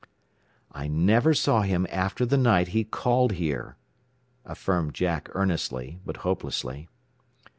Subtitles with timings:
[0.71, 3.77] "I never saw him after the night he called here,"
[4.43, 6.87] affirmed Jack earnestly, but hopelessly.